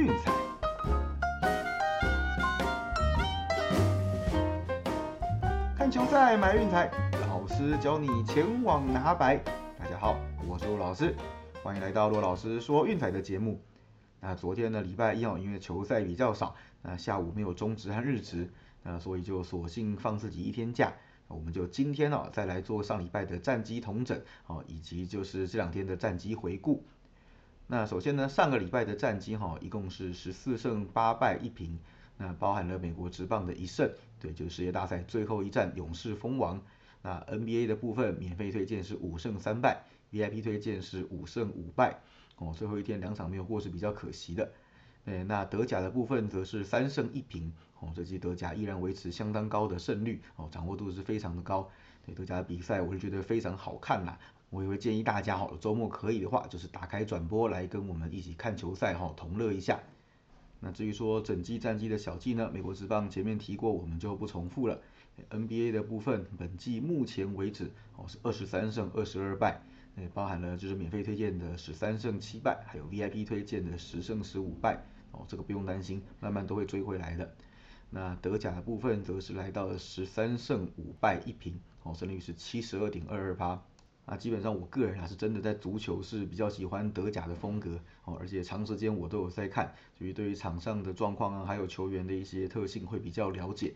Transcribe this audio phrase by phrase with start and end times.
[0.00, 0.32] 运彩。
[5.76, 6.90] 看球赛买运彩，
[7.28, 9.36] 老师教你前往拿白。
[9.78, 10.18] 大家好，
[10.48, 11.14] 我是陆老师，
[11.62, 13.60] 欢迎来到陆老师说运彩的节目。
[14.20, 18.50] 那昨天呢，礼拜一哦，因为球赛比较少，那下午没有中职和日职，
[18.82, 20.94] 那所以就索性放自己一天假。
[21.28, 26.82] 我们就今天哦，再来做上礼拜的战绩统整哦，以及就是这两天的战绩回顾。
[27.72, 31.78] 那首先呢，上个礼拜的战绩哈，一共是十四胜八败一平，
[32.16, 33.88] 那包含了美国职棒的一胜，
[34.18, 36.60] 对，就是世界大赛最后一战勇士封王。
[37.00, 42.00] 那 NBA 的部分免费推荐是五胜三败，VIP 推荐是五胜五败。
[42.38, 44.50] 哦，最后一天两场没有过是比较可惜的。
[45.04, 47.52] 诶，那德甲的部分则是三胜一平。
[47.78, 51.70] 哦，这季德甲依然维持相当高的胜率，哦，掌握度是非常的高。
[52.04, 54.18] 对，德甲的比赛我是觉得非常好看啦。
[54.50, 59.80] 我也会建议大家，哈，周末可以的话，就是打开转播来跟我们一起看球赛，哈，同乐一下。
[60.58, 64.78] 那至于说整季战绩的小记呢，美国职棒前面提过，我们就不重复了。
[65.30, 69.62] NBA 的部分，本季目前为止，哦，是二十三胜二十二败。
[69.94, 77.34] 那包含了就是免费推荐的十三胜七败，还有 VIP 推荐的十胜十五败，哦，这个不用担心，慢慢都会追回来的。
[77.90, 83.62] 那德甲的部分则是来到了十三胜五败一平，哦，胜率是七十二点二二八。
[84.06, 93.72] 啊，基本上我个人啊是真的在足球是比较喜欢德甲的风格，哦，而且长时间我都有在看，所以对于场上的状况啊，还有球员的一些特性会比较了解。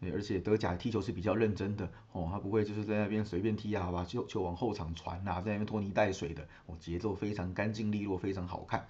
[0.00, 8.86] 对，而且德甲踢球是比较认真的哦，他不会就是在那边随便踢啊，把球球往后场传啊，在那边拖泥带水的哦，节奏非常干净利落，非常好看。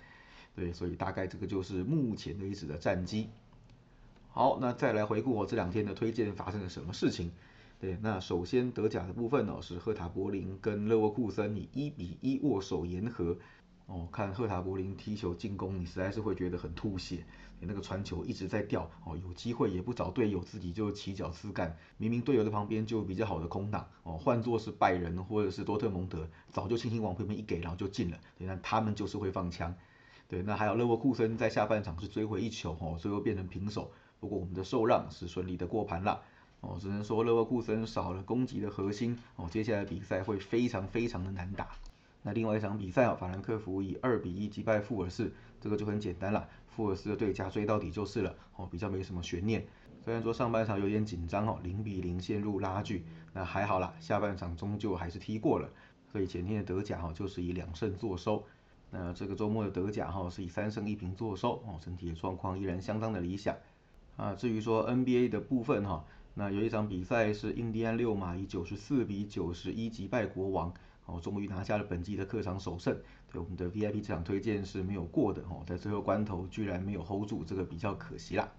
[0.56, 3.28] 对，所以大概这个就是目前为止的战绩。
[4.30, 7.32] 好，那再来回顾我这两天的推荐发生了什么事情。
[7.84, 13.36] 对，那首先德甲的部分呢，是赫塔柏林跟勒沃库森以一比一握手言和。
[13.84, 17.26] 哦，看赫塔柏林踢球进攻，你实在是会觉得很吐血。
[17.60, 21.76] 你那个传球一直在掉，哦，有机会也不找队友，自己就起脚自干。
[21.98, 28.18] 明明队友的旁边就有比较好的空档，哦，换作是拜仁或者是多特蒙德，早就轻轻往旁边一给，然后就进了。
[28.38, 29.74] 对，那他们就是会放枪。
[30.26, 33.92] 对，那还有勒沃库森在下半场是追回一球，哦，最后变成平手。
[34.20, 36.22] 不过我们的受让是顺利的过盘了。
[36.64, 41.68] 哦，只能说勒沃库森少了攻击的核心，哦，接下来比赛会非常非常的难打。
[42.22, 45.30] 那另外一场比赛啊，法兰克福以二比一击败富尔士，
[45.60, 49.64] 这个就很简单了，富尔士的对家追到底就是了，哦，比较没什么悬念。
[50.02, 55.68] 虽然说上半场有点紧张哦，零比零陷入拉锯，那还好啦，下半场终究还是踢过了，
[56.10, 58.42] 所以前天的德甲哈就是以两胜作收。
[58.90, 63.54] 那这个周末的德甲哈是以三胜一平作收，哦，整体的状况依然相当的理想。
[64.16, 70.74] 啊，至于说 NBA 的部分哈，那有一场比赛是印第安六马以九十四比九十一击败国王。
[71.06, 72.98] 哦，终于拿下了本季的客场首胜。
[73.30, 78.50] 对我们的 VIP 这场推荐是没有过的哦，在最后关头居然没有 hold 住，这个比较可惜啦。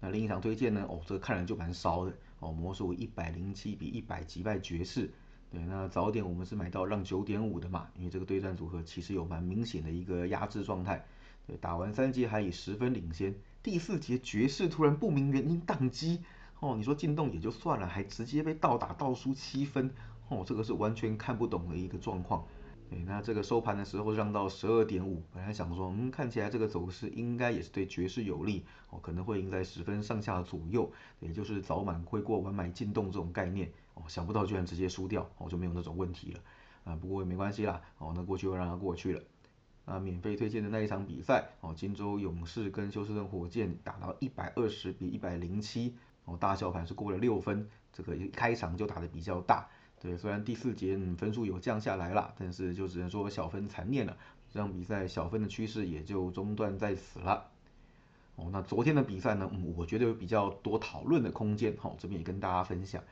[0.00, 0.84] 那另一场推荐呢？
[0.88, 5.08] 哦，这个看人就蛮烧的哦，魔术一百零七比一百击败爵士。
[5.48, 11.06] 对，那早点我们是买到让九点五的嘛，因为这个对战组合其实有蛮明显的一个压制状态。
[11.46, 16.18] 对，打完三节还以十分领先，第四节爵士突然不明原因宕机。
[16.60, 19.90] 哦，你说进洞也就算了，还直接被倒打倒输七分。
[20.28, 22.44] 哦，这个是完全看不懂的一个状况。
[22.88, 30.90] 对，那这个收盘的时候让到十二点五，本来想说，嗯，看起来这个走势应该也是对爵士有利，哦，可能会赢在十分上下左右，
[31.20, 33.70] 也就是早买会过晚买进洞这种概念。
[33.94, 36.40] 哦，想不到居然直接输掉，哦，就没有那种问题了。
[36.84, 39.22] 啊，不过也没关系啦，哦，那过去就让它过去了。
[39.84, 45.94] 那免费推荐的那一场比赛，哦，金州勇士跟休斯顿火箭打到一百二十比一百零七，
[46.26, 49.66] 哦，大小盘是过了六分，这个一开场就打的比较大。
[49.98, 54.14] 对，虽然第四节嗯分数有降下来了，但是就只能说小分残念了，
[54.52, 57.48] 这场比赛小分的趋势也就中断在此了。
[58.34, 63.02] 哦，那昨天的比赛呢，嗯，我觉得有比较多讨论的空间，好，这边也跟大家分享。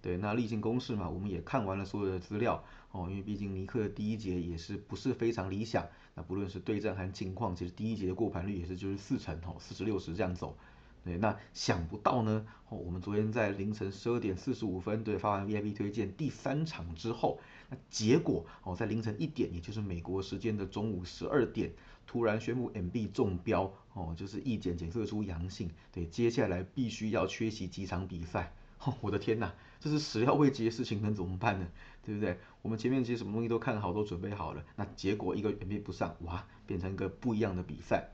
[0.00, 5.86] 对，那例行公事嘛，我们也看完了所有的资料，哦，因为毕竟尼克的第一节也是不是非常理想，
[6.16, 10.56] 那不论是对阵还是近况，其实第一节的过盘率也是就是四成，哦，四十六十这样走。
[11.04, 21.72] 对，那想不到呢，哦，我们昨天在凌晨十二点四十五分，对，发完 VIP 推荐第三场之后，那结果哦，在凌晨一点，也就是美国时间的中午十二点，
[22.06, 28.52] 突然宣布 MB 中标，哦，就是一检检测出阳性，对，接下来必须要缺席几场比赛，
[28.84, 31.66] 哦，我的天呐，这是始料未及的事情，能怎么办呢？
[32.04, 32.38] 对不对？
[32.62, 38.08] 我们前面其实什么东西都看好，都准备好了，那结果一个 MB 不上，哇，变成一个不一样的比赛。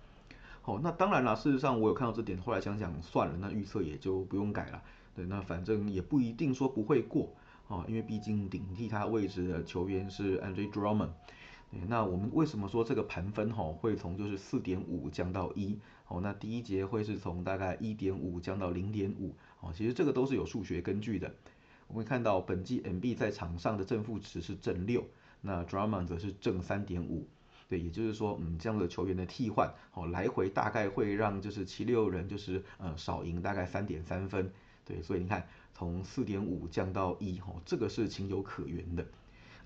[0.69, 4.83] 哦，那当然了，事实上我有看到这点，后来想想算了，那预测也就不用改了。
[5.17, 7.35] 对，那反正也不一定说不会过
[7.69, 11.09] 哦，因为毕竟顶替他位置的球员是 Andre Drummond。
[11.71, 15.79] 对，那我们为什么说这个盘分哈会从就是四点五降到一？
[16.07, 19.35] 哦，那第一节会是从大概一点五降到零点五。
[19.61, 21.33] 哦，其实这个都是有数学根据的。
[21.87, 25.03] 我们看到本季 MB 在场上的正负值是正六，
[25.41, 27.27] 那 Drummond 则是正三点五。
[27.69, 34.51] 对，也就是说，嗯，这样的球员的替换，哦，来回大概会让就是七六人就是呃少赢大概三点三分。
[34.85, 39.07] 对，所以你看从四点五降到一，哦，这个是情有可原的。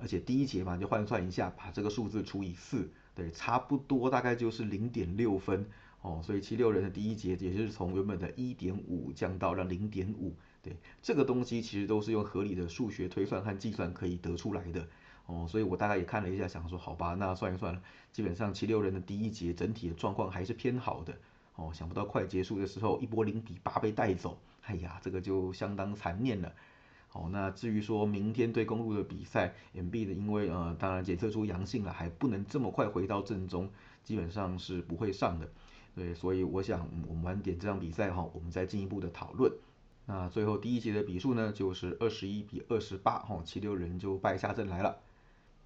[0.00, 5.64] 而且第一节嘛，就换算一下，把这个数字除以四，对，差不多大概就是零点六分。
[6.00, 10.34] 哦，所以七六人的第一节也就是从原本的一点五降到了零点五。
[10.60, 14.88] 对，这个东西其实都是用合理的数学推算和计算可以得出来的。
[15.32, 17.82] 哦，所以我大概也看了一下，想说好吧，那算一算了，
[18.12, 21.16] 基本上七六人的第一节整体的状况还是偏好的。
[21.56, 26.52] 哦，想不到快结束的时候，一波零比八被带走，哎呀，这个就相当残念了。
[27.12, 33.70] 哦，那至于说明天对公路的比赛，M B 的因为呃，当然检测出阳性了，还不能这么快回到正中，
[34.02, 35.48] 基本上是不会上的。
[35.94, 39.50] 对，所以我想我们晚点这场比赛哈，我们再进一步的讨论。
[40.06, 44.98] 那最后第一节的比数呢，就是二十一比二十八，哈，七六人就败下阵来了。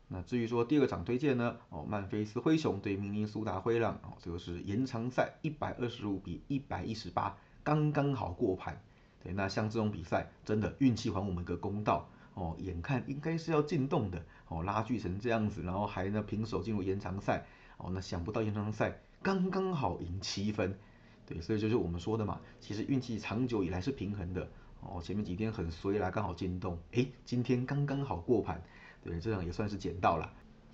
[0.08, 8.80] 那至于说第二场推荐呢，哦，曼菲斯灰熊对明尼苏达灰狼，哦，这个是延长赛一百二十五比一百一十八，刚刚好过盘。
[9.20, 17.44] 对，那像这种比赛，真的运气还我们一个公道，哦，眼看应该是要进洞的，哦，拉锯成这样子，然后还呢平手进入延长赛，
[17.76, 20.78] 哦，那想不到延长赛刚刚好赢七分。
[21.26, 24.48] 对，所以就是我们说的嘛，其实运气长久以来是平衡的，
[24.80, 28.62] 哦，前面几天很衰啦，刚好进洞，诶，今天刚刚好过盘。
[29.06, 30.32] 对，这样也算是捡到了。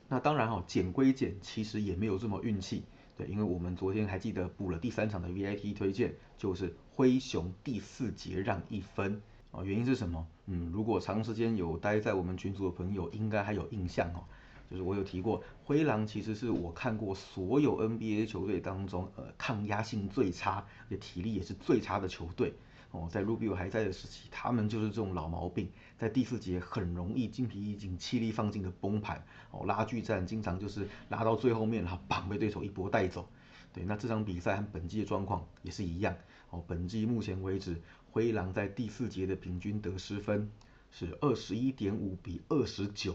[0.08, 2.84] 那当然哈，捡归捡，其实也没有这么运气。
[3.14, 9.20] 对，因为我们昨天还记得补了第三场的 VIP 推荐，就是灰熊第四节让一分
[9.50, 9.62] 啊。
[9.62, 10.26] 原因是什么？
[10.46, 14.24] 嗯，如果长时间有待在我们群组的朋友，应该还有印象哦。
[14.72, 22.54] 就是我有提过，灰狼其实是我看过所有 NBA 球队当中，呃，抗压性最差，也体力也是最差的球队。
[22.90, 29.22] 哦，在 Rubio 还在的时期，他们就是这种老毛病，在第四节很容易精疲力尽、气力放尽的崩盘。
[29.50, 33.28] 哦，拉锯战经常就是拉到最后面，然后砰被对手一波带走。
[33.74, 36.16] 对，那这场比赛和本季的状况也是一样。
[36.48, 40.50] 哦，本季目前为止，灰狼在第四节的平均得失分
[40.90, 43.14] 是二十一点五比二十九，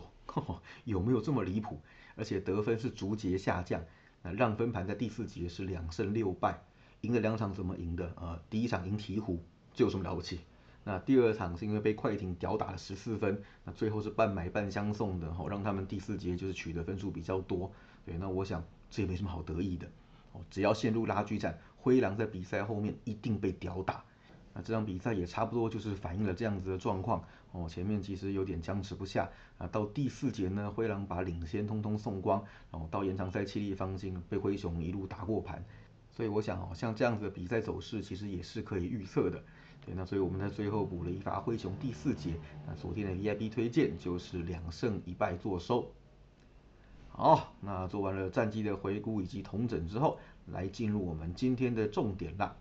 [0.84, 1.80] 有没有这么离谱？
[2.16, 3.84] 而且得分是逐节下降。
[4.22, 6.60] 那让分盘在第四节是两胜六败，
[7.02, 8.12] 赢了两场怎么赢的？
[8.16, 9.38] 呃，第一场赢鹈鹕。
[9.74, 10.40] 这有什么了不起？
[10.84, 17.72] 那第二场是因为被快艇屌打了十四分，那最后是半买半相送的，吼，让他们第四节就是取得分数比较多。
[18.06, 19.88] 对，那我想这也没什么好得意的。
[20.32, 24.04] 哦，只要陷入拉锯战，灰狼在比赛后面一定被屌打。
[24.58, 27.24] 那这场比赛也差不多就是反映了这样子的状况。
[27.52, 35.64] 哦，前面其实有点僵持不下，啊，到第四节呢，灰狼把领先通通送光，然后到延长赛气力方兴，被灰熊一路打过盘。
[36.10, 39.44] 所以我想，哦，像这样子的比赛走势，其实也是可以预测的。
[39.86, 42.34] 对，那所以我们在最后补了一发灰熊第四节，
[42.66, 45.92] 那昨天的 VIP 推荐就是两胜一败做收。
[47.10, 50.18] 好，那做完了战绩的回顾以及同整之后，
[50.48, 52.56] 来进入我们今天的重点啦。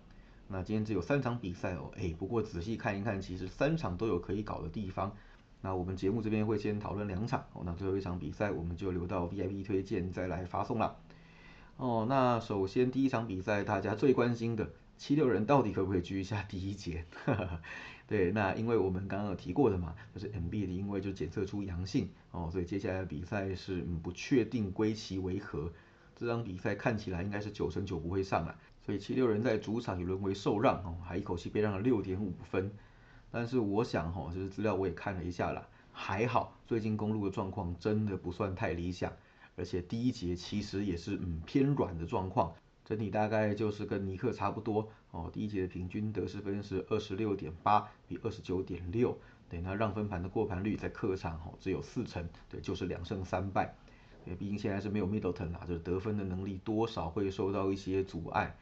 [0.49, 5.15] 那今天只有三场比赛哦，哎，不过仔细看一看，其实三场都有可以搞的地方。
[5.61, 10.97] 那我们节目这边会先讨论两场哦，那最后一场比赛我们就留到 VIP 推荐再来发送啦。
[11.77, 14.71] 哦，那首先第一场比赛大家最关心的。
[14.99, 17.05] 七六人到底可不可以居一下第一节？
[18.09, 25.71] 对，那因为我们刚刚有提过的嘛，就是 M B 的因为就检测出阳性哦，所以接下来的比赛是不确定归期为何。
[26.15, 32.71] 这场比赛看起来应该是九成九不会上了，所以七六人在主场也沦为受让哦，还一口气被让了六点五分。
[33.33, 39.13] 但是我想哈，就是资料我也看了一下啦，还好最近公路的状况真的不算太理想，
[39.57, 42.55] 而且第一节其实也是嗯偏软的状况。
[42.85, 49.19] 整体大概就是跟尼克差不多哦，第一节的平均得失分是二十六点八比二十九点六，
[49.51, 53.75] 对，那让分盘的过盘率在客场哦只有四成，对，就是两胜三败，
[54.25, 58.57] 对，毕竟现在是没有 Middleton 啊，就是得分的能力多少会受到一些阻碍。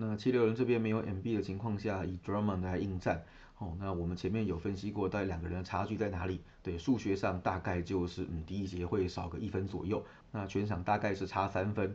[0.00, 3.22] 那七六人这边没有 MB 的情况下，以 Drummond 来应战，
[3.58, 6.40] 哦，那我们前面有分析过，在两个人的差距在哪里？
[6.62, 10.02] 对，数学上大概就是嗯第一节会少个一分左右，
[10.32, 11.94] 那全场大概是差三分。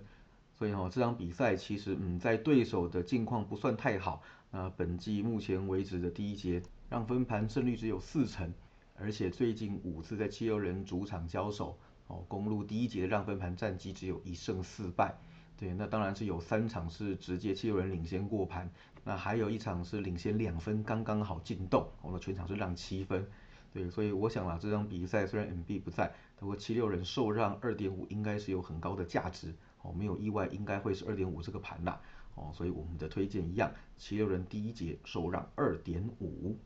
[0.53, 4.21] 所以哈，这场比赛其实嗯，在对手的境况不算太好。
[4.51, 8.53] 那本季目前为止的第一节让分盘胜率只有四成，
[8.95, 15.17] 而且最近五次在七六人主场交手，哦，公路第一节的让分盘战绩只有一胜四败。
[15.57, 18.69] 对，那当然是有三场是直接七六人领先过盘，
[19.03, 23.25] 那还有一场是领先两分刚刚好进洞，我们全场是让七分。
[23.73, 32.01] 对，所以我想啊，这场比赛虽然 MB 不在，不过七六人受让二点五应该是有很高的价值哦，没有意外应该会是二点五这个盘啦
[32.35, 36.57] 哦，所以我们的推荐一样，七六人第一节受让二点五。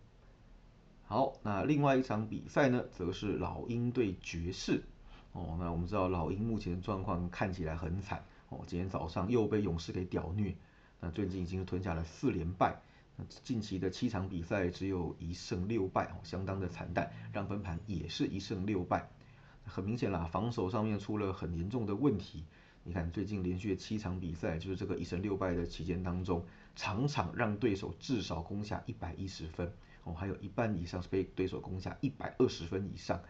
[1.04, 4.84] 好，那另外一场比赛呢，则是老鹰对爵士
[5.32, 10.56] 哦，那我们知道老鹰目前状况看起来很惨哦，今天早上又被勇士给屌虐，
[11.00, 12.82] 那最近已经吞下了四连败。
[13.44, 19.10] 近期的七场比赛只有一胜六败哦，相当的惨淡，让分盘也是一胜六败，
[19.66, 22.46] 很明显啦，防守上面出了很严重的问题。
[22.86, 26.46] 你看最近连续七场比赛，就是这个一胜六败的期间当中，
[26.78, 29.70] 场场让对手至少攻下一百一十分
[30.06, 33.22] 哦，还有一半以上是被对手攻下一百二十分以上。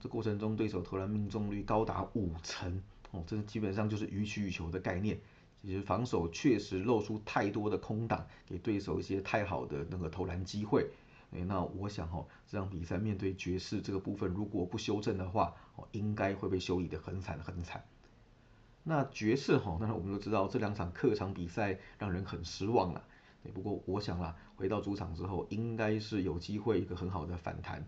[0.00, 2.82] 这过程中对手投篮命中率高达五成
[3.16, 5.18] 哦，这基本上就是予取予求的概念。
[5.62, 10.86] 其实防守确实露出太多的空档，给对手一些太好的那个投篮机会。
[11.32, 17.84] 哎，那我想哈，这场比赛面对爵士这个部分，如果不修正的话，哦，应该会被修理的很惨很惨。
[18.84, 23.02] 那爵士哈，那我们都知道这两场客场比赛让人很失望了。
[23.54, 27.84] 不过我想啦，回到主场之后，应该是有机会一个很好的反弹。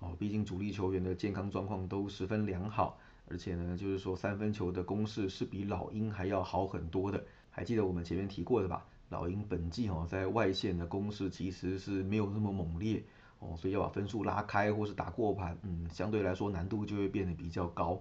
[0.00, 2.98] 哦，毕竟主力球员的健康状况都十分良好。
[3.30, 7.24] 而且呢，就是说三分球的攻势是比老鹰还要好很多的。
[7.48, 8.84] 还记得我们前面提过的吧？
[9.08, 13.02] 老鹰本季哦，在外线的攻势其实是没有那么猛烈
[13.40, 18.00] 哦，所以要把分数拉开或是打过盘，嗯，相对来说难度就会变得比较高。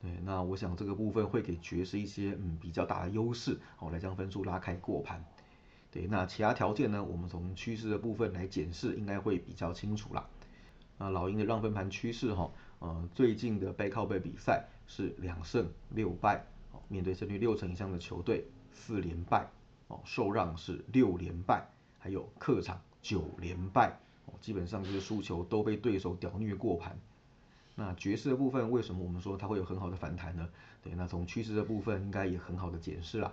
[0.00, 5.24] 对，那我想这个部分会给爵士一些嗯比较大的优势哦，来将分数拉开过盘。
[5.92, 10.26] 对，那其他条件呢，我们从趋势的部分来检视，应该会比较清楚啦。
[10.98, 12.50] 那老鹰的让分盘趋势哈。
[12.82, 19.48] 呃，最近的背靠背比赛是两胜六败，哦，面对胜率六成以上的球队四连败，
[19.86, 21.64] 哦，受让是六连败，
[22.00, 23.96] 还有客场九连败，
[24.26, 26.98] 哦，基本上这些输球都被对手屌虐过盘。
[27.76, 30.48] 那爵士的部分为什么我们说它会有很好的反弹呢？
[30.82, 33.32] 对，那从趋势的部分应该也很好的解释了。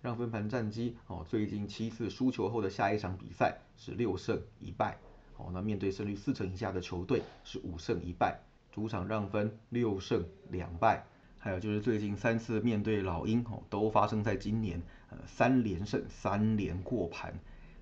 [0.00, 4.96] 让分盘战绩，哦，最近七次输球后的下一场比赛是六胜一败，
[5.36, 8.40] 哦，那面对胜率四成以下的球队是五胜一败。
[8.76, 11.06] 主场让分六胜两败，
[11.38, 17.32] 还有就是最近三次面对老鹰哦，都发生在今年，呃三连胜三连过盘，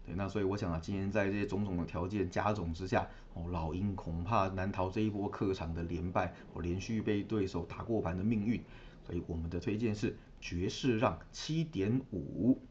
[0.06, 8.62] 对，那所以我想啊，今年在这些种种的条件加总之下，哦老鹰恐怕难逃这一波客场的连败，哦连续被对手打过盘的命运，
[9.04, 12.62] 所以我们的推荐是爵士让七点五。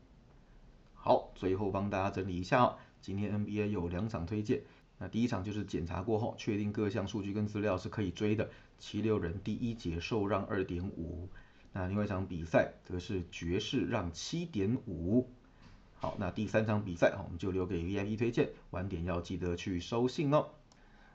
[0.94, 4.62] 好，最后帮大家整理一下哦，今天 NBA 有两场推荐。
[5.04, 8.50] 那第一场就是检查过后，确定各项数据跟资料是可以追的。
[8.80, 11.28] 七六人第一节受让二点五。
[11.74, 15.30] 那另外一场比赛则是爵士让七点五。
[15.96, 20.48] 好，那第三场比赛我们就留给 VIP 推荐，晚点要记得去收信哦。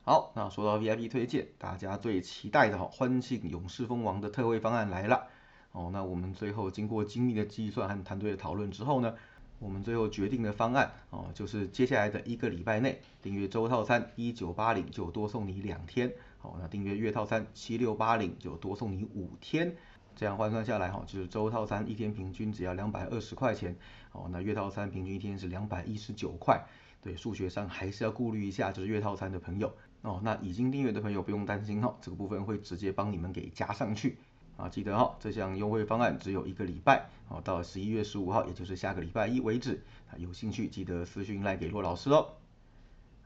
[0.05, 5.29] 好，那说到 VIP 推荐，大家最期待的哈欢庆勇士蜂王的特惠方案来了。
[5.73, 9.15] 哦，那我们最后经过精密的计算和团队的讨论之后呢？
[9.59, 19.75] 我们最后决定的方案哦，就是接下来的一个礼拜内订阅周套餐一九八零就多送你两天，好，那订阅月套餐七六八零就多送你五天，
[20.15, 23.77] 这样换算下来哈，就是周套餐一天平均只要两百二十块钱，
[24.13, 26.65] 哦，那月套餐平均一天是两百一十九块，
[27.03, 34.19] 对，数学上还是要顾虑一下，就是月套餐的朋友哦，那已经订阅的朋友不用担心哈，这个部分会直接帮你们给加上去。
[34.59, 39.81] 啊，记得哈，这项优惠方案只有一个礼拜，哦，到十一月十五号，也就是下个礼拜一为止。
[40.11, 42.27] 啊，有兴趣记得私信来给骆老师哦。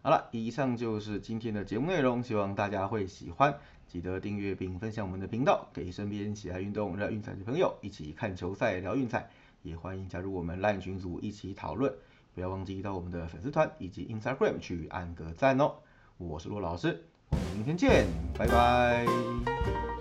[0.03, 3.59] 好了，以上就是今天的节目内容，希望大家会喜欢。
[3.89, 9.29] 记得订阅并分享我们的频道，给身边喜爱运动、热爱运彩的朋友一起看球赛、聊运彩。
[9.63, 11.93] 也欢迎加入我们 LINE 群组一起讨论。
[12.35, 15.75] 不要忘记到我们的粉丝团以及 Instagram 去按个赞哦。
[16.19, 19.92] 我是骆老师，我们明天见，拜拜。